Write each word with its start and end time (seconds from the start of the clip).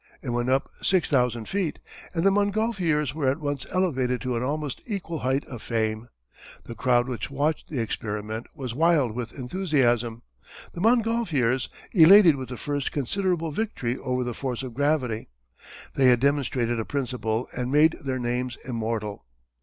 It 0.23 0.31
went 0.31 0.49
up 0.49 0.71
six 0.81 1.11
thousand 1.11 1.47
feet 1.47 1.77
and 2.11 2.23
the 2.23 2.31
Montgolfiers 2.31 3.13
were 3.13 3.27
at 3.29 3.39
once 3.39 3.67
elevated 3.71 4.19
to 4.21 4.43
almost 4.43 4.79
an 4.79 4.85
equal 4.87 5.19
height 5.19 5.45
of 5.45 5.61
fame. 5.61 6.09
The 6.63 6.73
crowd 6.73 7.07
which 7.07 7.29
watched 7.29 7.69
the 7.69 7.77
experiment 7.79 8.47
was 8.55 8.73
wild 8.73 9.13
with 9.13 9.33
enthusiasm; 9.37 10.23
the 10.73 10.81
Montgolfiers 10.81 11.69
elated 11.91 12.35
with 12.35 12.49
the 12.49 12.57
first 12.57 12.91
considerable 12.91 13.51
victory 13.51 13.95
over 13.95 14.23
the 14.23 14.33
force 14.33 14.63
of 14.63 14.73
gravity. 14.73 15.29
They 15.93 16.07
had 16.07 16.19
demonstrated 16.19 16.79
a 16.79 16.85
principle 16.85 17.47
and 17.55 17.71
made 17.71 17.97
their 18.03 18.17
names 18.17 18.57
immortal. 18.65 19.27